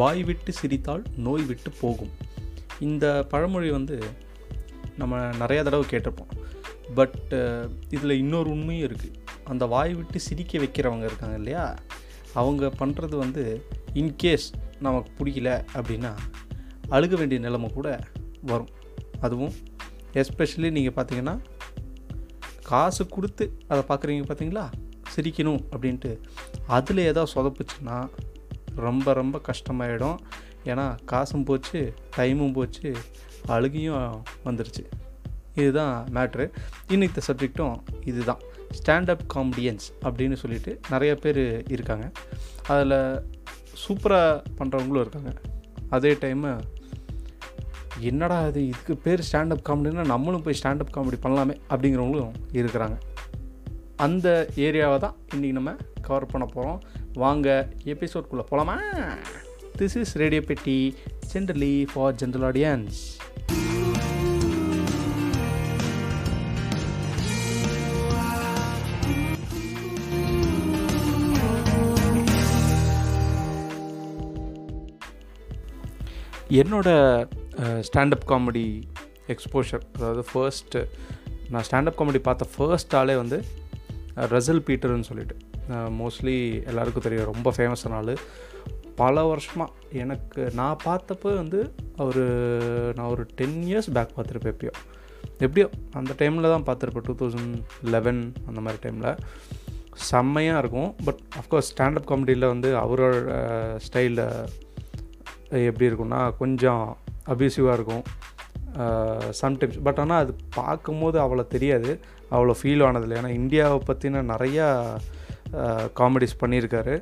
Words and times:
வாய் 0.00 0.22
விட்டு 0.28 0.52
சிரித்தால் 0.52 1.04
நோய் 1.26 1.44
விட்டு 1.50 1.70
போகும். 1.80 2.12
இந்த 2.86 3.06
பழமொழி 3.30 3.70
வந்து 3.76 3.96
நம்ம 5.00 5.18
நிறையா 5.42 5.62
தடவை 5.66 5.84
கேட்டிருப்போம். 5.90 6.32
பட் 6.98 7.34
இதில் 7.94 8.18
இன்னொரு 8.22 8.50
உண்மையும் 8.50 8.88
இருக்குது 8.88 9.16
அந்த 9.52 9.64
வாய் 9.74 9.94
விட்டு 9.94 10.18
சிரிக்க 10.26 10.58
வைக்கிறவங்க 10.58 11.06
இருக்காங்க 11.10 11.36
இல்லையா? 11.40 11.64
அவங்க 12.40 12.66
பண்ணுறது 12.80 13.16
வந்து 13.24 13.44
இன்கேஸ் 14.00 14.46
நமக்கு 14.86 15.10
பிடிக்கல 15.18 15.50
அப்படின்னா 15.78 16.12
அழுக 16.96 17.14
வேண்டிய 17.20 17.40
நிலைமை 17.40 17.68
கூட 17.76 17.88
வரும். 18.50 18.72
அதுவும் 19.20 19.54
எஸ்பெஷலி 20.22 20.70
நீங்கள் 20.76 20.96
பார்த்தீங்கன்னா 20.98 21.34
காசு 22.70 23.02
கொடுத்து 23.14 23.44
அதை 23.72 23.82
பார்க்குறீங்க 23.90 24.24
பார்த்தீங்களா? 24.30 24.64
சிரிக்கணும் 25.14 25.62
அப்படின்ட்டு. 25.74 26.10
அதில் 26.76 27.02
ஏதாவது 27.10 27.32
சொதப்புச்சுன்னா 27.32 27.98
ரொம்ப 28.76 29.12
ரொம்ப 29.12 29.40
கஷ்டமாயிடும். 29.48 30.16
ஏன்னா 30.64 30.98
காசும் 31.04 31.44
போச்சு 31.44 31.94
டைமும் 32.16 32.52
போச்சு 32.52 32.96
அழுகியும் 33.48 34.22
வந்துருச்சு. 34.44 34.84
இதுதான் 35.54 36.08
மேட்ரு. 36.14 36.50
இன்னைக்கு 36.88 37.22
சப்ஜெக்டும் 37.32 37.76
இதுதான். 38.04 38.38
ஸ்டாண்டப் 38.70 39.18
காமெடியன்ஸ் 39.34 39.86
அப்படின்னு 40.02 40.32
சொல்லிட்டு 40.32 40.80
நிறைய 40.90 41.14
பேர் 41.14 41.64
இருக்காங்க. 41.70 42.10
அதில் 42.66 43.22
சூப்பராக 43.88 44.44
பண்ணுறவங்களும் 44.58 45.00
இருக்காங்க. 45.00 45.32
அதே 45.90 46.12
டைமு 46.12 46.60
என்னடா 47.98 48.46
இது 48.46 48.66
இதுக்கு 48.66 48.96
பேர் 48.96 49.28
ஸ்டாண்டப் 49.32 49.64
காமெடினா 49.68 50.06
நம்மளும் 50.06 50.42
போய் 50.42 50.58
ஸ்டாண்டப் 50.62 50.94
காமெடி 50.96 51.18
பண்ணலாமே 51.22 51.60
அப்படிங்கிறவங்களும் 51.70 52.32
இருக்கிறாங்க. 52.52 52.98
அந்த 53.96 54.48
ஏரியாவை 54.54 54.98
தான் 54.98 55.14
இன்றைக்கி 55.34 55.52
நம்ம 55.52 55.74
கவர் 56.02 56.26
பண்ண 56.26 56.46
போகிறோம் 56.46 56.80
வாங்க 57.16 57.48
எபிசோட்குள்ளே 57.84 58.44
போகலாமா 58.44 58.76
this 59.78 59.96
is 59.96 60.14
radio 60.16 60.42
Petti 60.42 60.78
generally 61.32 61.74
for 61.92 62.14
general 62.14 62.44
audience 62.44 63.00
என்னோடய 76.56 77.28
ஸ்டாண்டப் 77.80 78.26
காமெடி 78.28 78.66
எக்ஸ்போஷர் 79.26 79.84
அதாவது 79.94 80.22
ஃபர்ஸ்ட்டு 80.30 80.80
நான் 81.50 81.62
ஸ்டாண்டப் 81.62 81.98
காமெடி 81.98 82.20
பார்த்த 82.20 82.46
ஃபர்ஸ்ட் 82.56 82.94
ஆளே 82.94 83.16
வந்து 83.16 83.38
ரசல் 84.32 84.62
பீட்டர்னு 84.66 85.08
சொல்லிட்டு. 85.10 85.36
மோஸ்ட்லி 86.00 86.36
எல்லாருக்கும் 86.70 87.06
தெரியும் 87.06 87.30
ரொம்ப 87.32 87.48
ஃபேமஸான 87.56 87.96
ஆள். 88.00 88.14
பல 89.00 89.24
வருஷமாக 89.30 89.72
எனக்கு 90.02 90.42
நான் 90.58 90.82
பார்த்தப்போ 90.84 91.30
வந்து 91.40 91.58
அவர் 92.02 92.22
நான் 92.96 93.10
ஒரு 93.14 93.24
டென் 93.38 93.58
இயர்ஸ் 93.70 93.90
பேக் 93.96 94.14
பார்த்துருப்பேன் 94.16 94.54
எப்பயோ. 94.54 94.74
எப்படியோ 95.46 95.66
அந்த 96.00 96.12
டைமில் 96.20 96.52
தான் 96.54 96.66
பார்த்துருப்பேன் 96.68 97.06
டூ 97.08 97.14
தௌசண்ட் 97.22 97.56
லெவன் 97.94 98.22
அந்த 98.48 98.60
மாதிரி 98.66 98.80
டைமில் 98.84 99.10
செம்மையாக 100.10 100.62
இருக்கும் 100.62 100.90
பட் 101.06 101.20
அஃப்கோர்ஸ் 101.40 101.70
ஸ்டாண்டப் 101.72 102.08
காமெடியில் 102.10 102.50
வந்து 102.52 102.70
அவரோட 102.84 103.36
ஸ்டைலில் 103.86 104.24
எப்படி 105.68 105.88
இருக்கும்னா 105.88 106.20
கொஞ்சம் 106.42 106.84
அப்யூசிவாக 107.32 107.76
இருக்கும். 107.78 108.04
சம்டைம்ஸ் 109.40 109.78
பட் 109.86 110.00
ஆனால் 110.02 110.22
அது 110.24 110.32
பார்க்கும்போது 110.60 111.16
அவ்வளோ 111.24 111.44
தெரியாது. 111.54 111.90
அவ்வளோ 112.34 112.54
ஃபீல் 112.60 112.84
ஆனதில்லை. 112.88 113.16
ஏன்னா 113.20 113.32
இந்தியாவை 113.40 113.78
பற்றின 113.88 114.22
நிறையா 114.32 114.66
காமெடிஸ் 116.00 116.40
பண்ணியிருக்காரு. 116.42 116.94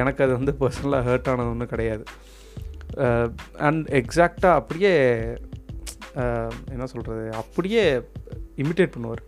எனக்கு 0.00 0.20
அது 0.24 0.32
வந்து 0.38 0.52
பர்சனலாக 0.60 1.06
ஹர்ட் 1.08 1.30
ஆனது 1.32 1.52
ஒன்றும் 1.52 1.72
கிடையாது. 1.74 2.04
அண்ட் 3.66 3.84
எக்ஸாக்டாக 4.00 4.60
அப்படியே 4.60 4.92
என்ன 6.74 6.86
சொல்கிறது 6.92 7.24
அப்படியே 7.40 7.84
இமிட்டேட் 8.62 8.94
பண்ணுவார். 8.94 9.22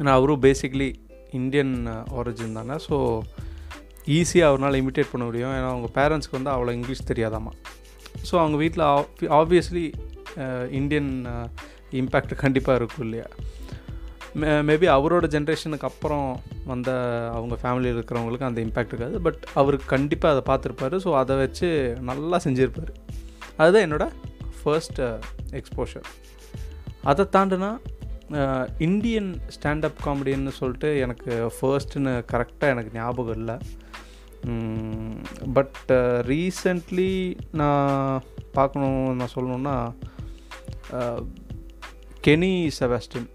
ஏன்னா 0.00 0.12
அவரும் 0.18 0.44
பேசிக்லி 0.46 0.88
இந்தியன் 1.40 1.74
ஆரிஜின் 2.20 2.56
தானே. 2.58 2.76
ஸோ 2.86 2.96
ஈஸியாக 4.18 4.50
அவரால் 4.50 4.78
இமிட்டேட் 4.82 5.12
பண்ண 5.12 5.24
முடியும். 5.28 5.54
ஏன்னா 5.58 5.68
அவங்க 5.74 5.88
பேரண்ட்ஸ்க்கு 5.98 6.38
வந்து 6.38 6.52
அவ்வளோ 6.54 6.74
இங்கிலீஷ் 6.78 7.08
தெரியாதாமா. 7.10 7.52
ஸோ 8.28 8.34
அவங்க 8.42 8.56
வீட்டில் 8.62 8.84
ஆப்வியஸ்லி 9.40 9.84
இந்தியன் 10.80 11.12
இம்பேக்ட் 12.00 12.34
கண்டிப்பாக 12.42 12.78
இருக்கும் 12.80 13.04
இல்லையா? 13.06 13.28
மேபி 14.68 14.86
அவரோட 14.96 15.26
ஜென்ரேஷனுக்கு 15.34 15.88
அப்புறம் 15.90 16.26
வந்த 16.64 16.90
அவங்க 17.36 17.54
ஃபேமிலியில் 17.62 17.96
இருக்கிறவங்களுக்கு 17.96 18.48
அந்த 18.48 18.60
இம்பேக்ட் 18.66 18.92
இருக்காது. 18.94 19.20
பட் 19.20 19.42
அவருக்கு 19.54 19.86
கண்டிப்பாக 19.94 20.34
அதை 20.34 20.42
பார்த்துருப்பாரு. 20.50 20.96
ஸோ 21.04 21.12
அதை 21.22 21.36
வச்சு 21.36 21.68
நல்லா 22.10 22.38
செஞ்சுருப்பார். 22.44 22.92
அதுதான் 23.56 23.86
என்னோடய 23.86 24.10
ஃபர்ஸ்ட் 24.60 25.00
எக்ஸ்போஷர் 25.60 26.08
அதை 27.10 27.24
தாண்டினா 27.36 27.70
இந்தியன் 28.78 29.30
ஸ்டாண்டப் 29.54 30.00
காமெடின்னு 30.04 30.52
சொல்லிட்டு 30.58 30.88
எனக்கு 31.04 31.30
ஃபர்ஸ்ட்டுன்னு 31.56 32.12
கரெக்டாக 32.32 32.74
எனக்கு 32.74 32.92
ஞாபகம் 32.98 33.38
இல்லை. 33.40 33.56
பட் 35.56 35.90
ரீசெண்ட்லி 36.30 37.10
uh, 37.30 37.48
நான் 37.60 38.22
பார்க்கணும் 38.52 39.16
நான் 39.18 39.34
சொல்லணுன்னா 39.34 39.74
கெனி 42.20 42.52
செபாஸ்டின் 42.78 43.28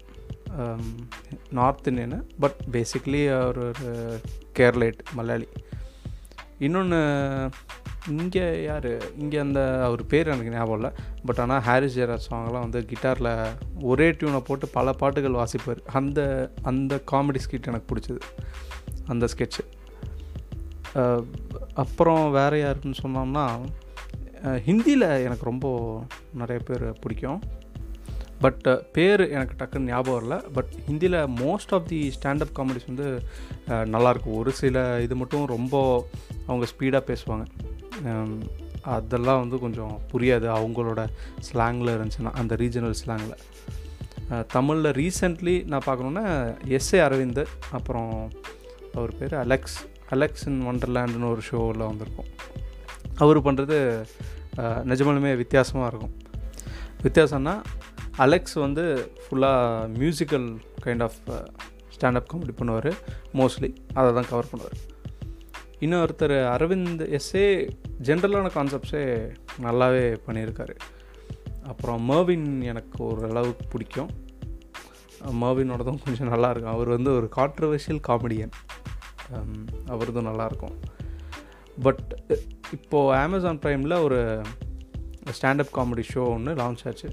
நார்த் 1.58 1.88
இந்தியனு 1.90 2.18
பட் 2.40 2.60
பேசிக்லி 2.72 3.22
அவர் 3.36 3.58
ஒரு 3.62 3.74
கேரளேட் 4.58 5.00
மலையாளி. 5.14 5.48
இன்னொன்று 6.58 7.00
இங்கே 8.08 8.44
யார்? 8.64 8.90
இங்கே 9.22 9.38
அந்த 9.44 9.60
அவர் 9.84 10.02
பேர் 10.06 10.30
எனக்கு 10.34 10.52
ஞாபகம் 10.52 10.76
இல்லை. 10.78 10.90
பட் 11.24 11.40
ஆனால் 11.42 11.64
ஹாரிஸ் 11.68 11.96
ஜெயராஜ் 11.98 12.28
சாங்லாம் 12.30 12.64
வந்து 12.66 12.80
கிட்டாரில் 12.90 13.32
ஒரே 13.82 14.06
டியூனை 14.10 14.40
போட்டு 14.40 14.68
பல 14.68 14.92
பாட்டுகள் 14.92 15.38
வாசிப்பார். 15.40 15.82
அந்த 16.00 16.20
அந்த 16.62 17.00
காமெடி 17.12 17.42
ஸ்கிட் 17.46 17.70
எனக்கு 17.72 17.90
பிடிச்சது. 17.92 18.22
அந்த 19.06 19.28
ஸ்கெட்சு 19.32 19.64
அப்புறம் 21.74 22.22
வேறு 22.30 22.58
யாருன்னு 22.60 23.02
சொன்னோம்னா 23.02 23.44
ஹிந்தியில் 24.66 25.06
எனக்கு 25.26 25.44
ரொம்ப 25.44 25.66
நிறைய 26.40 26.60
பேர் 26.64 26.84
பிடிக்கும். 27.02 27.40
பட் 28.40 28.66
பேர் 28.96 29.22
எனக்கு 29.36 29.54
டக்குன்னு 29.60 29.90
ஞாபகம் 29.92 30.16
வரல. 30.16 30.36
பட் 30.56 30.72
ஹிந்தியில் 30.88 31.18
most 31.42 31.72
of 31.76 31.88
the 31.90 32.00
standup 32.16 32.54
comedies 32.58 32.88
வந்து 32.90 33.08
நல்லாயிருக்கும் 33.94 34.38
ஒரு 34.40 34.52
சில 34.60 34.84
இது 35.06 35.16
மட்டும் 35.22 35.44
ரொம்ப 35.54 35.74
அவங்க 36.46 36.66
ஸ்பீடாக 36.72 37.02
பேசுவாங்க. 37.10 37.46
அதெல்லாம் 38.96 39.40
வந்து 39.42 39.58
கொஞ்சம் 39.64 39.94
புரியாது. 40.10 40.46
அவங்களோட 40.58 41.02
ஸ்லாங்கில் 41.46 41.94
இருந்துச்சுன்னா 41.94 42.32
அந்த 42.40 42.54
ரீஜனல் 42.62 42.98
ஸ்லாங்கில் 43.02 44.44
தமிழில் 44.54 44.96
ரீசெண்ட்லி 45.00 45.54
நான் 45.70 45.86
பார்க்கணுன்னா 45.86 46.24
எஸ்ஏ 46.76 47.00
அரவிந்த் 47.08 47.42
அப்புறம் 47.78 48.12
அவர் 48.94 49.12
பேர் 49.18 49.34
அலெக்ஸ். 49.42 49.76
அலெக்ஸ் 50.14 50.44
இன் 50.50 50.60
ஒண்டர்லேண்டுன்னு 50.70 51.30
ஒரு 51.30 51.42
ஷோவில் 51.48 51.88
வந்திருக்கும். 51.90 52.30
அவர் 53.22 53.38
பண்ணுறது 53.46 53.78
நிஜமாலுமே 54.90 55.32
வித்தியாசமாக 55.42 55.90
இருக்கும். 55.90 56.14
வித்தியாசம்னா 57.04 57.54
அலெக்ஸ் 58.24 58.56
வந்து 58.64 58.84
ஃபுல்லாக 59.22 59.88
musical 60.00 60.48
kind 60.84 61.04
of 61.06 61.18
standup 61.94 62.28
comedy 62.32 62.54
பண்ணுவார். 62.60 62.90
மோஸ்ட்லி 63.38 63.70
அதை 63.98 64.08
தான் 64.18 64.30
கவர் 64.32 64.50
பண்ணுவார். 64.52 64.78
இன்னொருத்தர் 65.84 66.36
அரவிந்த் 66.54 67.02
எஸ்ஏ 67.18 67.46
ஜென்ரலான 68.08 68.50
கான்செப்ட்ஸே 68.56 69.04
நல்லாவே 69.66 70.06
பண்ணியிருக்காரு. 70.26 70.76
அப்புறம் 71.72 72.00
மர்வின் 72.10 72.48
எனக்கு 72.72 72.98
ஓரளவுக்கு 73.08 73.66
பிடிக்கும். 73.74 74.12
மர்வினோடதும் 75.42 76.02
கொஞ்சம் 76.04 76.32
நல்லாயிருக்கும் 76.32 76.74
அவர் 76.74 76.88
வந்து 76.96 77.10
ஒரு 77.18 77.28
கான்ட்ரவர்ஷியல் 77.38 78.02
காமெடியன் 78.08 78.52
um, 79.36 79.54
அவரதும் 79.92 80.28
நல்லாயிருக்கும் 80.30 80.76
பட் 81.86 82.04
இப்போது 82.76 83.16
அமேசான் 83.22 83.60
ப்ரைமில் 83.64 84.02
ஒரு 84.06 84.20
ஸ்டாண்டப் 85.38 85.72
காமெடி 85.76 86.04
ஷோ 86.12 86.22
ஒன்று 86.34 86.52
லான்ச் 86.60 86.84
ஆச்சு. 86.88 87.08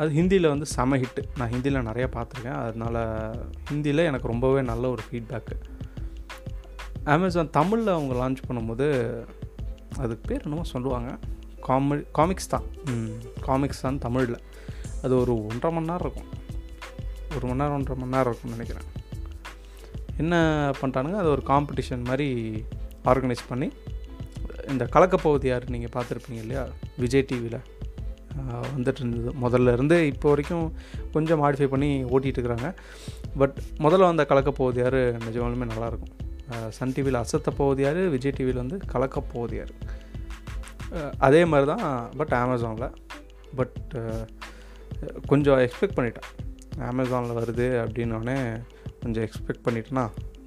அது 0.00 0.10
ஹிந்தியில் 0.18 0.52
வந்து 0.52 0.66
செம 0.74 0.96
ஹிட்டு 1.02 1.22
நான் 1.38 1.50
ஹிந்தியில் 1.52 1.86
நிறையா 1.88 2.08
பார்த்துருக்கேன். 2.16 2.58
அதனால் 2.66 3.00
ஹிந்தியில் 3.70 4.08
எனக்கு 4.10 4.30
ரொம்பவே 4.32 4.60
நல்ல 4.70 4.84
ஒரு 4.94 5.02
ஃபீட்பேக்கு 5.08 5.56
அமேசான் 7.14 7.50
தமிழில் 7.56 7.94
அவங்க 7.94 8.14
லான்ச் 8.20 8.46
பண்ணும்போது 8.48 8.86
அதுக்கு 10.02 10.24
பேர் 10.28 10.44
என்னமோ 10.46 10.64
சொல்லுவாங்க. 10.72 11.10
காமெடி 11.68 12.02
காமிக்ஸ் 12.18 12.52
தான். 12.54 12.66
காமிக்ஸ் 13.46 13.84
தான் 13.84 13.98
தமிழில். 13.98 14.36
அது 15.02 15.14
ஒரு 15.22 15.34
ஒன்றரை 15.50 15.70
மணி 15.76 15.90
நேரம் 15.90 16.04
இருக்கும். 16.06 16.28
ஒரு 17.36 17.44
மணி 17.48 17.60
நேரம் 17.60 17.76
ஒன்றரை 17.78 17.96
மணி 18.02 18.14
நேரம் 18.16 18.30
இருக்கும்னு 18.30 18.56
நினைக்கிறேன். 18.56 18.86
என்ன 20.22 20.34
பண்ணிட்டானுங்க? 20.80 21.18
அது 21.22 21.30
ஒரு 21.34 21.42
காம்படிஷன் 21.52 22.06
மாதிரி 22.10 22.28
ஆர்கனைஸ் 23.10 23.44
பண்ணி 23.48 23.68
இந்த 24.72 24.84
கலக்கப்போவது 24.94 25.46
யார் 25.52 25.66
நீங்கள் 25.74 25.94
பார்த்துருப்பீங்க 25.96 26.40
இல்லையா? 26.44 26.64
விஜய் 27.02 27.26
டிவியில் 27.30 27.60
வந்துட்டு 28.74 29.00
இருந்தது 29.02 29.30
முதல்ல 29.44 29.72
இருந்து 29.76 29.96
இப்போ 30.12 30.28
வரைக்கும் 30.32 30.66
கொஞ்சம் 31.14 31.40
மாடிஃபை 31.42 31.68
பண்ணி 31.74 31.90
ஓட்டிகிட்டு 32.14 32.38
இருக்கிறாங்க 32.38 32.70
பட் 33.40 33.56
முதல்ல 33.84 34.08
வந்த 34.10 34.26
கலக்கப்போகுது 34.32 34.80
யார்? 34.84 35.00
நிஜமாலுமே 35.26 35.68
நல்லாயிருக்கும். 35.72 36.14
சன் 36.76 36.94
டிவியில் 36.96 37.20
அசத்த 37.22 37.48
போகுது 37.60 37.82
யார்? 37.86 38.02
விஜய் 38.14 38.36
டிவியில் 38.38 38.62
வந்து 38.62 38.78
கலக்க 38.92 39.20
போகுது 39.34 39.56
யார்? 39.60 39.72
அதே 41.26 41.40
மாதிரி 41.52 41.66
தான் 41.72 41.86
பட் 42.18 42.34
அமேசானில் 42.42 42.94
பட் 43.58 43.76
கொஞ்சம் 45.30 45.60
எக்ஸ்பெக்ட் 45.64 45.96
பண்ணிட்டேன். 45.98 46.28
அமேசானில் 46.90 47.38
வருது 47.40 47.66
அப்படின்னோடனே 47.82 48.38
கொஞ்சம் 49.02 49.24
எக்ஸ்பெக்ட் 49.26 49.64
பண்ணிட்டேன்னா 49.66 50.04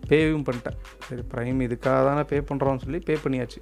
பேவும் 0.10 0.46
பண்ணிட்டேன். 0.48 0.78
சரி 1.08 1.24
ப்ரைம் 1.34 1.60
இதுக்காக 1.66 2.00
தானே 2.08 2.24
பே 2.32 2.38
பண்ணுறோம்னு 2.50 2.84
சொல்லி 2.86 3.00
பே 3.08 3.16
பண்ணியாச்சு. 3.26 3.60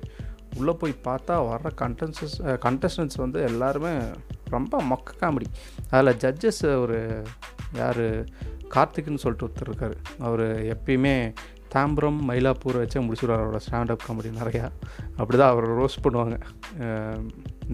உள்ளே 0.57 0.73
போய் 0.81 0.95
பார்த்தா 1.03 1.35
வர்ற 1.49 1.69
கண்டன்சஸ் 1.81 2.35
கண்டஸ்டன்ஸ் 2.65 3.17
வந்து 3.17 3.41
எல்லாருமே 3.41 3.93
ரொம்ப 4.55 4.81
மொக்க 4.91 5.17
காமெடி 5.19 5.47
அதில் 5.89 6.19
ஜட்ஜஸ் 6.23 6.61
ஒரு 6.81 7.23
யார்? 7.73 8.05
கார்த்திக்னு 8.75 9.21
சொல்லிட்டு 9.23 9.47
ஒருத்தர் 9.47 9.69
இருக்கார். 9.69 9.95
அவர் 10.19 10.43
எப்பயுமே 10.75 11.33
தாம்பரம் 11.75 12.19
மயிலாப்பூர் 12.27 12.79
வச்சே 12.81 12.99
முடிச்சுடுவார் 13.05 13.41
அவரோட 13.43 13.59
ஸ்டாண்டப் 13.67 14.05
காமெடி 14.07 14.29
நிறையா. 14.41 14.65
அப்படி 15.17 15.37
தான் 15.39 15.51
அவரை 15.51 15.69
ரோஸ்ட் 15.69 16.03
பண்ணுவாங்க 16.03 16.35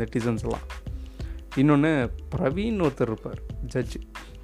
நெட்டிசன்ஸ் 0.02 0.44
எல்லாம். 0.46 0.66
இன்னொன்று 1.56 1.92
பிரவீன் 2.36 2.80
ஒருத்தர் 2.86 3.12
இருப்பார் 3.12 3.42
ஜட்ஜு 3.74 4.00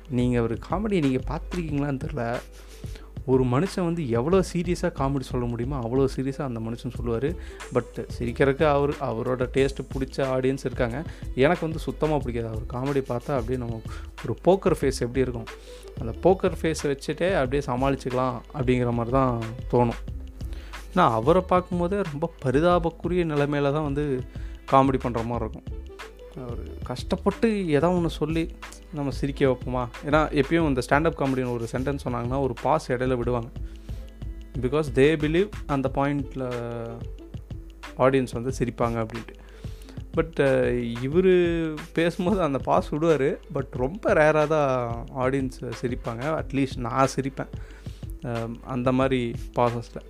நீங்கள் 0.10 0.42
ஒரு 0.42 0.57
காமெடி 0.69 1.00
நீங்கள் 1.07 1.28
பார்த்துருக்கீங்களான்னு 1.31 2.04
தெரில 2.06 2.24
ஒரு 3.25 3.44
மனுஷன் 3.44 3.83
வந்து 3.83 4.09
எவ்வளோ 4.09 4.39
சீரியஸாக 4.53 4.91
காமெடி 5.00 5.19
சொல்ல 5.19 5.45
முடியுமோ 5.45 5.79
அவ்வளோ 5.79 6.07
சீரியஸாக 6.15 6.41
அந்த 6.41 6.59
மனுஷன் 6.59 6.95
சொல்லுவார். 6.95 7.35
பட் 7.73 8.07
சிரிக்கிறதுக்கு 8.18 8.63
அவர் 8.63 8.89
அவரோட 8.89 9.47
டேஸ்ட்டு 9.56 9.88
பிடிச்ச 9.94 10.27
ஆடியன்ஸ் 10.35 10.65
இருக்காங்க. 10.65 11.03
எனக்கு 11.35 11.65
வந்து 11.68 11.79
சுத்தமாக 11.79 12.23
பிடிக்காது. 12.23 12.47
அவர் 12.47 12.65
காமெடி 12.73 13.03
பார்த்தா 13.12 13.31
அப்படியே 13.39 13.57
நம்ம 13.57 13.81
ஒரு 14.23 14.35
போக்கர் 14.47 14.77
ஃபேஸ் 14.81 15.00
எப்படி 15.00 15.19
இருக்கும்? 15.19 15.47
அந்த 16.00 16.13
போக்கர் 16.23 16.57
ஃபேஸை 16.62 16.88
வச்சுட்டே 16.94 17.29
அப்படியே 17.35 17.63
சமாளிச்சுக்கலாம் 17.65 18.38
அப்படிங்கிற 18.53 18.91
மாதிரி 18.91 19.12
தான் 19.12 19.39
தோணும். 19.71 20.01
நான் 20.94 21.12
அவரை 21.12 21.41
பார்க்கும்போதே 21.41 22.01
ரொம்ப 22.01 22.33
பரிதாபக்குரிய 22.45 23.25
நிலைமையில 23.33 23.71
தான் 23.71 23.88
வந்து 23.89 24.23
காமெடி 24.71 25.00
பண்ணுற 25.03 25.25
மாதிரி 25.25 25.45
இருக்கும். 25.45 25.81
அவர் 26.36 26.60
கஷ்டப்பட்டு 26.83 27.50
எதா 27.50 27.89
ஒன்று 27.95 28.10
சொல்லி 28.10 28.56
நம்ம 28.94 29.12
சிரிக்க 29.12 29.45
வைப்போமா? 29.45 29.83
ஏன்னா 30.06 30.22
எப்பயும் 30.42 30.68
இந்த 30.68 30.81
ஸ்டாண்டப் 30.89 31.19
காமெடின்னு 31.19 31.51
ஒரு 31.51 31.68
சென்டென்ஸ் 31.72 32.06
சொன்னாங்கன்னா 32.06 32.42
ஒரு 32.42 32.54
பாஸ் 32.62 32.92
இடையில 32.92 33.16
விடுவாங்க. 33.16 33.48
பிகாஸ் 34.62 34.89
தே 34.95 35.07
பிலீவ் 35.24 35.50
அந்த 35.66 35.92
பாயிண்டில் 35.95 36.45
ஆடியன்ஸ் 37.98 38.33
வந்து 38.33 38.51
சிரிப்பாங்க 38.60 39.06
அப்படின்ட்டு. 39.06 39.36
பட் 40.12 40.39
இவர் 41.01 41.33
பேசும்போது 41.94 42.42
அந்த 42.42 42.57
பாஸ் 42.57 42.89
விடுவார். 42.89 43.39
பட் 43.54 43.72
ரொம்ப 43.72 44.13
ரேராக 44.13 44.48
தான் 44.48 45.06
ஆடியன்ஸ் 45.16 45.72
சிரிப்பாங்க. 45.81 46.24
அட்லீஸ்ட் 46.42 46.78
நான் 46.78 47.07
சிரிப்பேன். 47.16 47.51
அந்த 48.63 48.92
மாதிரி 48.92 49.33
பாசஸில் 49.56 50.07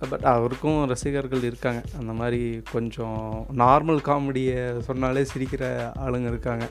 பட் 0.00 0.24
அவருக்கும் 0.32 0.78
ரசிகர்கள் 0.90 1.46
இருக்காங்க. 1.50 1.80
அந்த 1.98 2.12
மாதிரி 2.18 2.40
கொஞ்சம் 2.72 3.20
நார்மல் 3.62 4.00
காமெடியை 4.08 4.58
சொன்னாலே 4.88 5.22
சிரிக்கிற 5.30 5.64
ஆளுங்க 6.04 6.28
இருக்காங்க. 6.32 6.66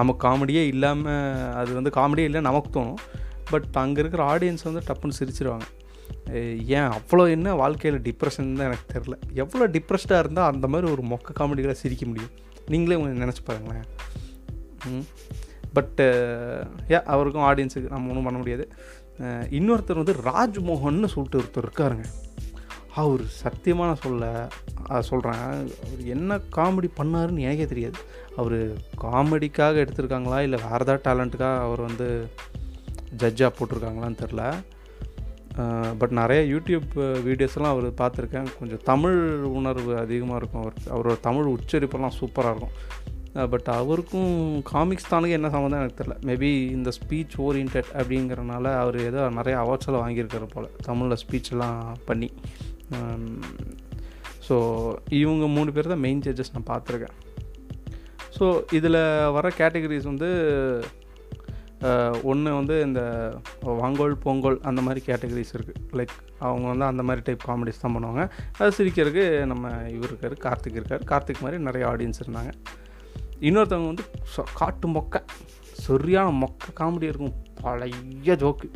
நமக்கு 0.00 0.20
காமெடியே 0.26 0.62
இல்லாமல் 0.72 1.40
அது 1.60 1.70
வந்து 1.78 1.92
காமெடியே 1.98 2.28
இல்லை 2.30 2.40
நமக்கு 2.48 2.70
தோணும். 2.76 3.00
பட் 3.52 3.76
அங்கே 3.82 4.00
இருக்கிற 4.02 4.22
ஆடியன்ஸ் 4.32 4.66
வந்து 4.68 4.82
டப்புன்னு 4.88 5.18
சிரிச்சிருவாங்க. 5.20 5.66
ஏன் 6.78 6.90
அவ்வளோ 6.96 7.24
என்ன 7.36 7.54
வாழ்க்கையில் 7.62 7.98
டிப்ரெஷன் 8.06 8.52
தான் 8.58 8.68
எனக்கு 8.68 8.86
தெரில 8.94 9.16
எவ்வளோ 9.42 9.66
டிப்ரெஸ்டாக 9.76 10.22
இருந்தால் 10.24 10.50
அந்த 10.52 10.66
மாதிரி 10.72 10.86
ஒரு 10.94 11.04
மொக்க 11.12 11.36
காமெடிகளை 11.40 11.74
சிரிக்க 11.82 12.04
முடியும். 12.10 12.32
நீங்களே 12.72 12.98
உங்களை 12.98 13.20
நினச்சி 13.24 13.42
பாருங்களேன். 13.48 13.88
பட்டு 15.76 16.06
ஏ 16.92 16.98
அவருக்கும் 17.14 17.46
ஆடியன்ஸுக்கு 17.50 17.92
நம்ம 17.94 18.10
ஒன்றும் 18.12 18.28
பண்ண 18.28 18.38
முடியாது. 18.42 18.66
இன்னொருத்தர் 19.58 20.02
வந்து 20.02 20.16
ராஜ்மோகன்னு 20.30 21.08
சொல்லிட்டு 21.14 21.40
ஒருத்தர் 21.40 21.66
இருக்காருங்க. 21.66 22.06
அவர் 23.00 23.22
சத்தியமாக 23.42 23.94
சொல்ல 24.04 24.24
சொல்கிறேன் 25.08 25.42
அவர் 25.86 26.00
என்ன 26.14 26.38
காமெடி 26.56 26.88
பண்ணாருன்னு 27.00 27.44
எனக்கே 27.46 27.66
தெரியாது. 27.72 27.98
அவர் 28.40 28.56
காமெடிக்காக 29.04 29.82
எடுத்திருக்காங்களா 29.84 30.38
இல்லை 30.46 30.58
வேறு 30.66 30.84
ஏதாவது 30.86 31.04
டேலண்ட்டுக்காக 31.06 31.58
அவர் 31.66 31.82
வந்து 31.88 32.08
ஜட்ஜாக 33.22 33.50
போட்டிருக்காங்களான்னு 33.58 34.22
தெரில 34.24 34.42
பட் 36.00 36.12
நிறைய 36.18 36.40
யூடியூப் 36.54 36.90
வீடியோஸ்லாம் 37.26 37.74
அவர் 37.74 37.86
பார்த்துருக்கேன். 38.00 38.48
கொஞ்சம் 38.58 38.82
தமிழ் 38.90 39.18
உணர்வு 39.58 39.92
அதிகமாக 40.02 40.38
இருக்கும். 40.40 40.62
அவர் 40.62 40.76
அவரோட 40.94 41.16
தமிழ் 41.28 41.52
உச்சரிப்பெல்லாம் 41.54 42.16
சூப்பராக 42.18 42.52
இருக்கும். 42.54 42.76
பட் 43.52 43.68
அவருக்கும் 43.78 44.34
காமிக்ஸ் 44.70 45.10
தானுக்கு 45.10 45.36
என்ன 45.38 45.48
சம்மந்தம் 45.54 45.80
எனக்கு 45.82 46.00
தெரில 46.00 46.14
மேபி 46.28 46.50
இந்த 46.76 46.90
ஸ்பீச் 46.98 47.34
ஓரியன்ட் 47.46 47.76
அப்படிங்கிறனால 48.00 48.64
அவர் 48.82 48.98
ஏதோ 49.08 49.22
நிறைய 49.38 49.56
அவார்ட்ஸ் 49.62 49.88
எல்லாம் 49.90 50.04
வாங்கியிருக்காரு 50.04 50.48
போல் 50.54 50.70
தமிழில் 50.88 51.22
ஸ்பீச்செல்லாம் 51.24 51.80
பண்ணி. 52.08 52.30
Um, 52.96 53.24
ஸோ 54.46 54.56
இவங்க 55.18 55.46
மூணு 55.56 55.70
பேர் 55.76 55.90
தான் 55.92 56.02
மெயின் 56.04 56.22
ஜட்ஜஸ் 56.26 56.52
நான் 56.54 56.70
பார்த்துருக்கேன். 56.70 57.16
ஸோ 58.36 58.46
இதில் 58.78 58.98
வர 59.36 59.46
கேட்டகரிஸ் 59.58 60.08
வந்து 60.10 60.28
uh, 61.88 62.12
ஒன்று 62.30 62.54
வந்து 62.58 62.76
இந்த 62.86 63.00
வாங்கோல் 63.80 64.14
பொங்கல் 64.24 64.58
அந்த 64.70 64.80
மாதிரி 64.86 65.02
கேட்டகரிஸ் 65.08 65.52
இருக்குது 65.56 65.82
லைக் 66.00 66.14
அவங்க 66.48 66.66
வந்து 66.72 66.86
அந்த 66.90 67.04
மாதிரி 67.08 67.24
டைப் 67.26 67.46
காமெடிஸ் 67.48 67.82
தான் 67.84 67.94
பண்ணுவாங்க. 67.96 68.24
அது 68.58 68.76
சிரிக்கிறதுக்கு 68.78 69.26
நம்ம 69.52 69.74
இவர் 69.96 70.12
இருக்கார் 70.12 70.36
கார்த்திக் 70.46 70.78
இருக்கார். 70.80 71.04
கார்த்திக் 71.12 71.44
மாதிரி 71.46 71.60
நிறைய 71.68 71.84
ஆடியன்ஸ் 71.92 72.22
இருந்தாங்க. 72.24 72.52
இன்னொருத்தவங்க 73.48 73.90
வந்து 73.92 74.06
காட்டு 74.60 74.88
மொக்க. 74.96 75.24
சரியான 75.86 76.30
மொக்க 76.44 76.72
காமெடி 76.80 77.06
இருக்கும். 77.12 77.36
பழைய 77.64 78.34
ஜோக்கு 78.44 78.68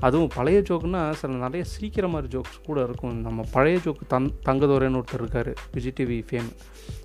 அதுவும் 0.00 0.30
பழைய 0.34 0.58
ஜோக்குன்னா 0.60 1.10
சில 1.10 1.32
நிறைய 1.32 1.66
சிரிக்கிற 1.72 2.08
மாதிரி 2.08 2.38
ஜோக்ஸ் 2.38 2.58
கூட 2.66 2.82
இருக்கும். 2.82 3.20
நம்ம 3.20 3.44
பழைய 3.50 3.78
ஜோக்கு 3.84 4.06
தன் 4.08 4.30
தங்கதோரேன்னு 4.44 5.00
ஒருத்தர் 5.00 5.22
இருக்கார் 5.22 5.52
விஜய் 5.72 5.96
டிவி 6.00 6.18
ஃபேம் 6.30 6.50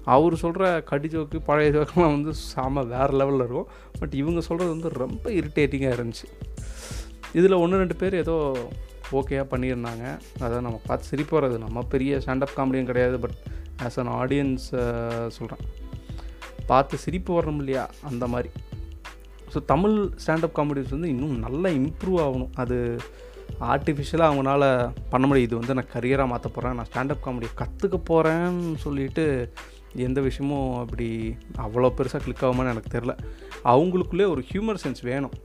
அவர் 0.04 0.36
சொல்கிற 0.36 0.82
கடி 0.82 1.08
ஜோக்கு 1.08 1.40
பழைய 1.46 1.72
ஜோக்கெல்லாம் 1.72 2.16
வந்து 2.16 2.34
செம 2.34 2.84
வேறு 2.84 3.14
லெவலில் 3.22 3.44
இருக்கும். 3.46 3.68
பட் 4.00 4.14
இவங்க 4.14 4.42
சொல்கிறது 4.42 4.74
வந்து 4.76 5.00
ரொம்ப 5.04 5.30
இரிட்டேட்டிங்காக 5.30 5.98
இருந்துச்சு. 5.98 6.28
இதில் 7.34 7.60
ஒன்று 7.64 7.78
ரெண்டு 7.78 7.96
பேர் 7.96 8.16
ஏதோ 8.16 8.36
ஓகேயாக 9.12 9.46
பண்ணியிருந்தாங்க. 9.54 10.20
அதை 10.44 10.60
நம்ம 10.60 10.82
பார்த்து 10.86 11.08
சிரிப்பு 11.08 11.42
வர்றது 11.42 11.58
நம்ம 11.58 11.82
பெரிய 11.82 12.18
ஸ்டாண்டப் 12.18 12.56
காமெடியும் 12.56 12.90
கிடையாது. 12.92 13.20
பட் 13.20 13.38
ஆஸ் 13.84 14.00
அன் 14.04 14.14
ஆடியன்ஸ் 14.22 14.68
சொல்கிறேன் 15.28 15.66
பார்த்து 16.66 16.98
சிரிப்பு 16.98 17.42
வரணும் 17.42 17.62
இல்லையா? 17.64 17.90
அந்த 18.02 18.28
மாதிரி. 18.28 18.50
ஸோ 19.54 19.60
தமிழ் 19.72 19.98
ஸ்டாண்டப் 20.24 20.56
காமெடிஸ் 20.58 20.96
வந்து 20.96 21.10
இன்னும் 21.14 21.44
நல்லா 21.46 21.70
இம்ப்ரூவ் 21.80 22.20
ஆகணும். 22.26 22.54
அது 22.64 22.78
ஆர்டிஃபிஷியலாக 23.74 24.32
அவங்களால 24.32 24.64
பண்ண 25.10 25.24
முடியும். 25.28 25.48
இது 25.48 25.60
வந்து 25.60 25.76
நான் 25.78 25.94
கரியராக 25.94 26.32
மாற்ற 26.32 26.50
போகிறேன் 26.50 26.78
நான் 26.80 26.90
ஸ்டாண்டப் 26.92 27.24
காமெடி 27.26 27.50
கற்றுக்க 27.62 27.98
போகிறேன்னு 28.10 28.76
சொல்லிட்டு 28.86 29.26
எந்த 30.08 30.20
விஷயமும் 30.28 30.70
அப்படி 30.82 31.08
அவ்வளோ 31.66 31.90
பெருசாக 31.98 32.22
கிளிக் 32.26 32.44
ஆகுமான்னு 32.48 32.74
எனக்கு 32.74 32.94
தெரில 32.98 33.14
அவங்களுக்குள்ளே 33.74 34.28
ஒரு 34.34 34.44
ஹியூமர் 34.52 34.82
சென்ஸ் 34.84 35.02
வேணும். 35.10 35.36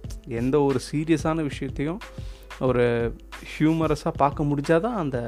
எந்த 0.40 0.56
ஒரு 0.68 0.80
சீரியஸான 0.90 1.42
விஷயத்தையும் 1.50 2.00
ஒரு 2.68 2.84
ஹியூமரஸாக 3.52 4.12
பார்க்க 4.22 4.46
முடிஞ்சால் 4.48 4.84
தான் 4.86 4.98
அந்த 5.02 5.18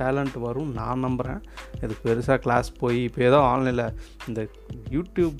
டேலண்ட் 0.00 0.36
வரும். 0.44 0.70
நான் 0.78 1.04
நம்புகிறேன் 1.06 1.40
இது 1.84 1.94
பெருசாக 2.04 2.38
கிளாஸ் 2.44 2.68
போய் 2.82 2.98
இப்போ 3.08 3.22
ஏதோ 3.30 3.38
ஆன்லைனில் 3.52 3.86
இந்த 4.28 4.40
யூடியூப் 4.96 5.36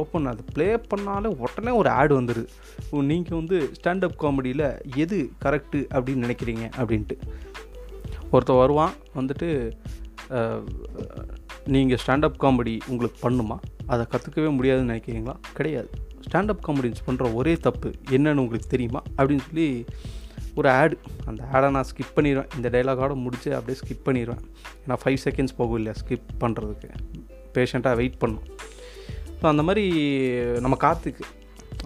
ஓப்பன் 0.00 0.30
அது 0.32 0.44
ப்ளே 0.56 0.68
பண்ணாலே 0.92 1.30
உடனே 1.44 1.72
ஒரு 1.80 1.90
ஆட் 2.00 2.14
வந்துடுது 2.18 2.46
நீங்கள் 3.10 3.38
வந்து 3.40 3.58
ஸ்டாண்டப் 3.78 4.18
காமெடியில் 4.24 4.66
எது 5.04 5.18
கரெக்டு 5.44 5.80
அப்படின்னு 5.96 6.24
நினைக்கிறீங்க 6.26 6.66
அப்படின்ட்டு. 6.80 7.16
ஒருத்தர் 8.32 8.60
வருவான் 8.62 8.94
வந்துட்டு 9.18 9.48
நீங்கள் 11.74 12.00
ஸ்டாண்டப் 12.02 12.38
காமெடி 12.42 12.74
உங்களுக்கு 12.90 13.18
பண்ணுமா? 13.24 13.56
அதை 13.92 14.04
கற்றுக்கவே 14.12 14.50
முடியாதுன்னு 14.58 14.92
நினைக்கிறீங்களா? 14.92 15.34
கிடையாது. 15.58 15.90
ஸ்டாண்டப் 16.26 16.64
காமெடின்ஸ் 16.66 17.04
பண்ணுற 17.06 17.26
ஒரே 17.38 17.54
தப்பு 17.66 17.88
என்னன்னு 18.14 18.42
உங்களுக்கு 18.44 18.72
தெரியுமா? 18.74 19.00
அப்படின்னு 19.16 19.44
சொல்லி 19.48 19.68
ஒரு 20.54 20.68
ஆடு 20.70 20.98
அந்த 21.26 21.42
ஆடை 21.52 21.70
நான் 21.70 21.88
ஸ்கிப் 21.90 22.16
பண்ணிடுவேன் 22.16 22.48
இந்த 22.56 22.68
டைலாகோட 22.68 23.14
முடிச்சு 23.24 23.50
அப்படியே 23.54 23.78
ஸ்கிப் 23.82 24.06
பண்ணிடுவேன் 24.08 24.44
ஏன்னா 24.82 24.96
ஃபைவ் 25.04 25.20
செகண்ட்ஸ் 25.24 25.56
போகும் 25.56 25.78
இல்லையா 25.80 25.96
ஸ்கிப் 26.02 26.30
பண்ணுறதுக்கு 26.40 26.88
பேஷண்ட்டாக 27.54 27.94
வெயிட் 27.96 28.18
பண்ணும். 28.18 28.46
ஸோ 29.42 29.46
அந்த 29.46 29.62
மாதிரி 29.62 29.84
நம்ம 30.60 30.76
காத்துக்கு 30.86 31.26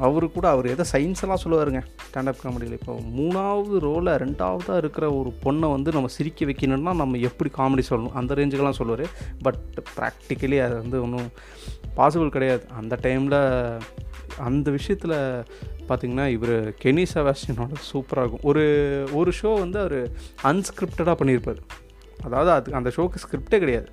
அவரு 0.06 0.26
கூட 0.30 0.46
அவர் 0.48 0.66
எதோ 0.66 0.84
சயின்ஸெல்லாம் 0.92 1.42
சொல்லுவாருங்க. 1.42 1.80
ஸ்டாண்டப் 2.06 2.40
காமெடியில் 2.44 2.76
இப்போ 2.78 2.94
மூணாவது 3.18 3.74
ரோலில் 3.84 4.18
ரெண்டாவதாக 4.22 4.76
இருக்கிற 4.76 5.12
ஒரு 5.12 5.30
பொண்ணை 5.44 5.68
வந்து 5.74 5.90
நம்ம 5.92 6.08
சிரிக்க 6.08 6.44
வைக்கணும்னா 6.44 6.94
நம்ம 7.02 7.20
எப்படி 7.28 7.50
காமெடி 7.58 7.84
சொல்லணும்? 7.90 8.16
அந்த 8.20 8.34
ரேஞ்சுக்கெல்லாம் 8.34 8.78
சொல்லுவார். 8.80 9.06
பட் 9.42 9.60
ப்ராக்டிக்கலி 9.96 10.58
அது 10.64 10.74
வந்து 10.74 11.02
ஒன்றும் 11.02 11.30
பாசிபிள் 11.96 12.28
கிடையாது. 12.28 12.64
அந்த 12.80 12.98
டைமில் 13.02 13.38
அந்த 14.48 14.68
விஷயத்தில் 14.70 15.16
பார்த்திங்கன்னா 15.88 16.26
இவர் 16.36 16.56
கெனி 16.82 17.04
செபாஸ்டியனோட 17.14 17.78
சூப்பராக 17.90 18.24
இருக்கும். 18.24 18.46
ஒரு 18.50 18.64
ஒரு 19.20 19.32
ஷோ 19.40 19.52
வந்து 19.64 19.78
அவர் 19.84 19.98
அன்ஸ்கிரிப்டடாக 20.50 21.16
பண்ணியிருப்பார். 21.20 21.62
அதாவது 22.26 22.50
அது 22.56 22.76
அந்த 22.80 22.90
ஷோக்கு 22.96 23.22
ஸ்கிரிப்டே 23.24 23.58
கிடையாது. 23.64 23.88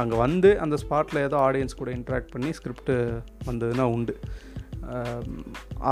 அங்கே 0.00 0.16
வந்து 0.24 0.50
அந்த 0.64 0.76
ஸ்பாட்டில் 0.82 1.24
ஏதோ 1.28 1.36
ஆடியன்ஸ் 1.46 1.78
கூட 1.80 1.90
இன்ட்ராக்ட் 1.98 2.32
பண்ணி 2.34 2.50
ஸ்கிரிப்ட் 2.58 2.92
வந்ததுன்னா 3.48 3.86
உண்டு. 3.96 4.14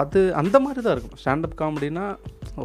அது 0.01 0.21
அந்த 0.41 0.57
மாதிரி 0.65 0.81
தான் 0.85 0.95
இருக்கும். 0.97 1.19
ஸ்டாண்டப் 1.23 1.57
காமெடினா 1.61 2.05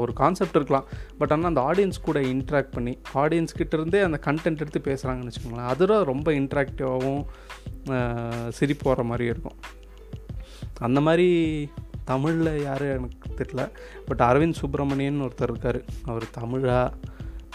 ஒரு 0.03 0.11
கான்செப்ட் 0.19 0.57
இருக்கலாம். 0.59 0.87
பட் 1.19 1.31
ஆனால் 1.33 1.49
அந்த 1.51 1.61
ஆடியன்ஸ் 1.69 1.99
கூட 2.07 2.19
இன்ட்ராக்ட் 2.33 2.73
பண்ணி 2.75 2.93
ஆடியன்ஸ் 3.23 3.57
கிட்டேருந்தே 3.59 4.01
அந்த 4.07 4.19
கண்டென்ட் 4.27 4.61
எடுத்து 4.63 4.81
பேசுகிறாங்கன்னு 4.89 5.31
வச்சுக்கோங்களேன் 5.31 5.71
அதில் 5.73 5.95
ரொம்ப 6.11 6.31
இன்ட்ராக்டிவாகவும் 6.41 7.23
சிரிப்பு 8.59 8.87
வர 8.91 9.03
மாதிரி 9.11 9.27
இருக்கும். 9.33 9.57
அந்த 10.87 11.01
மாதிரி 11.07 11.27
தமிழில் 12.09 12.51
யார் 12.67 12.85
எனக்கு 12.95 13.29
தெரியல 13.39 13.63
பட் 14.07 14.23
அரவிந்த் 14.29 14.59
சுப்பிரமணியன் 14.61 15.23
ஒருத்தர் 15.25 15.51
இருக்கார். 15.53 15.79
அவர் 16.09 16.25
தமிழா 16.39 16.79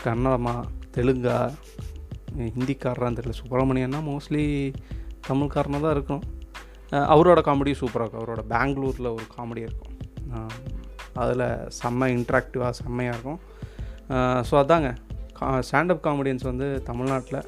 கன்னடமா 0.05 0.55
தெலுங்கா 0.97 1.37
ஹிந்திக்காரரான்னு 2.57 3.19
தெரியல 3.19 3.37
சுப்பிரமணியன்னா 3.43 4.01
மோஸ்ட்லி 4.11 4.45
தமிழ்காரனாக 5.29 5.83
தான் 5.85 5.97
இருக்கணும். 5.97 6.27
அவரோட 7.15 7.41
காமெடி 7.49 7.73
சூப்பராக 7.81 8.05
இருக்கும். 8.05 8.23
அவரோட 8.23 8.43
பெங்களூரில் 8.55 9.15
ஒரு 9.17 9.27
காமெடி 9.37 9.63
இருக்கும். 9.69 9.95
அதில் 11.23 11.47
செம்ம 11.81 12.09
இன்ட்ராக்டிவாக 12.17 12.73
செம்மையாக 12.81 13.15
இருக்கும். 13.17 13.41
ஸோ 14.49 14.55
அதாங்க. 14.63 14.91
ஸ்டாண்டப் 15.67 16.05
காமெடியன்ஸ் 16.07 16.49
வந்து 16.51 16.67
தமிழ்நாட்டில் 16.89 17.47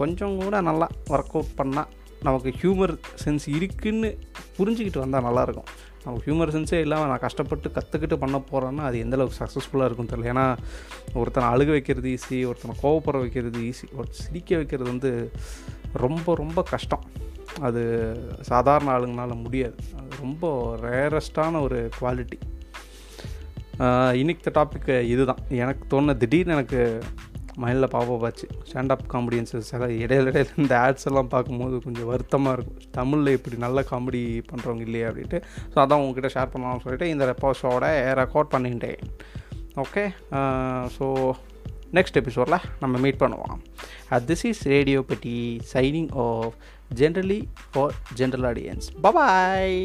கொஞ்சம் 0.00 0.34
கூட 0.40 0.56
நல்லா 0.68 0.86
ஒர்க் 1.14 1.34
அவுட் 1.36 1.54
பண்ணால் 1.60 1.90
நமக்கு 2.26 2.50
ஹியூமர் 2.60 2.92
சென்ஸ் 3.22 3.46
இருக்குதுன்னு 3.58 4.10
புரிஞ்சுக்கிட்டு 4.56 5.02
வந்தால் 5.04 5.26
நல்லாயிருக்கும் 5.28 5.70
நமக்கு 6.04 6.26
ஹியூமர் 6.26 6.52
சென்ஸே 6.54 6.78
இல்லாமல் 6.84 7.10
நான் 7.12 7.24
கஷ்டப்பட்டு 7.26 7.72
கற்றுக்கிட்டு 7.76 8.16
பண்ண 8.22 8.36
போகிறேன்னா 8.50 8.84
அது 8.88 8.98
எந்தளவுக்கு 9.04 9.40
சக்ஸஸ்ஃபுல்லாக 9.40 9.88
இருக்கும் 9.88 10.10
தெரியல. 10.12 10.30
ஏன்னா 10.32 10.46
ஒருத்தனை 11.20 11.46
அழுக 11.52 11.70
வைக்கிறது 11.76 12.10
ஈஸி 12.14 12.38
ஒருத்தனை 12.50 12.76
கோவப்பட 12.82 13.18
வைக்கிறது 13.24 13.60
ஈஸி 13.70 13.86
ஒரு 13.98 14.08
சிரிக்க 14.20 14.56
வைக்கிறது 14.56 14.90
வந்து 14.90 15.12
ரொம்ப 16.04 16.34
ரொம்ப 16.42 16.62
கஷ்டம். 16.74 17.04
அது 17.60 17.82
சாதாரண 18.50 18.88
ஆளுங்கனால 18.96 19.34
முடியாது. 19.42 19.76
அது 19.98 20.08
ரொம்ப 20.20 20.44
ரேரஸ்டான 20.86 21.60
ஒரு 21.66 21.80
குவாலிட்டி 22.00 22.38
இன்னைக்கு 24.20 24.50
டாபிக் 24.56 24.90
இதுதான். 25.12 25.42
எனக்கு 25.62 25.84
தோணுன 25.92 26.16
திடீர்னு 26.22 26.54
எனக்கு 26.56 26.80
மைண்டில் 27.62 27.90
பாப்பா 27.94 28.30
ஸ்டாண்ட் 28.32 28.64
ஸ்டாண்டப் 28.70 29.04
காமெடியன்ஸஸ் 29.12 29.70
எல்லாம் 29.76 29.94
இடையில 30.04 30.30
இடையில 30.32 30.56
இந்த 30.62 30.74
ஆட்ஸ் 30.84 31.06
எல்லாம் 31.10 31.30
பார்க்கும்போது 31.34 31.76
கொஞ்சம் 31.86 32.08
வருத்தமாக 32.12 32.54
இருக்கும். 32.56 32.80
தமிழில் 32.98 33.36
இப்படி 33.38 33.58
நல்ல 33.66 33.84
காமெடி 33.90 34.22
பண்ணுறவங்க 34.50 34.84
இல்லையே 34.88 35.06
அப்படின்ட்டு. 35.10 35.40
ஸோ 35.72 35.76
அதான் 35.84 36.02
உங்ககிட்ட 36.04 36.30
ஷேர் 36.36 36.52
பண்ணலாம்னு 36.54 36.84
சொல்லிட்டு 36.86 37.08
இந்த 37.14 37.26
ரெப்போஸோட 37.32 37.88
ரெக்கார்ட் 38.22 38.52
பண்ணிட்டேன். 38.54 39.00
ஓகே 39.84 40.04
ஸோ 40.96 41.06
நெக்ஸ்ட் 41.98 42.18
எபிசோடில் 42.20 42.64
நம்ம 42.82 42.98
மீட் 43.04 43.20
பண்ணுவோம். 43.24 43.56
At 44.14 44.26
this 44.30 44.44
is 44.50 44.62
radio 44.74 45.00
Patti 45.10 45.36
signing 45.74 46.10
off 46.26 46.56
generally 47.00 47.40
for 47.72 47.94
general 48.20 48.46
audience 48.52 48.88
bye bye 49.06 49.78